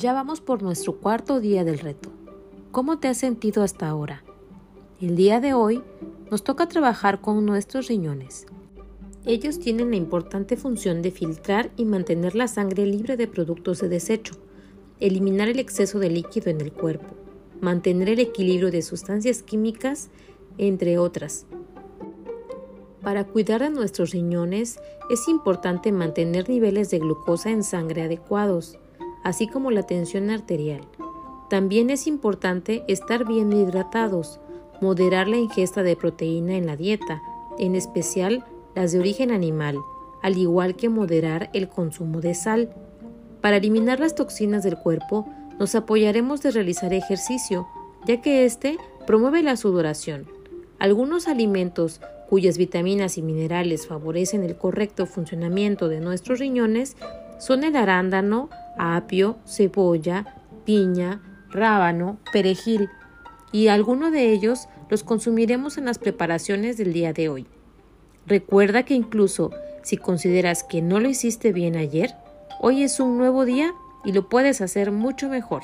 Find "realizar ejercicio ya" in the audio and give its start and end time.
46.50-48.20